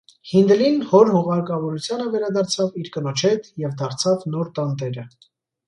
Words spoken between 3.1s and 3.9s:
հետ և